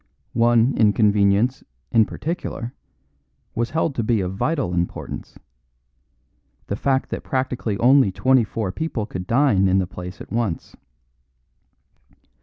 One 0.33 0.75
inconvenience, 0.77 1.63
in 1.91 2.05
particular, 2.05 2.73
was 3.53 3.69
held 3.69 3.93
to 3.93 4.03
be 4.03 4.19
of 4.21 4.33
vital 4.33 4.73
importance: 4.73 5.37
the 6.65 6.75
fact 6.75 7.11
that 7.11 7.21
practically 7.23 7.77
only 7.77 8.11
twenty 8.11 8.43
four 8.43 8.71
people 8.71 9.05
could 9.05 9.27
dine 9.27 9.67
in 9.67 9.77
the 9.77 9.85
place 9.85 10.19
at 10.19 10.31
once. 10.31 10.75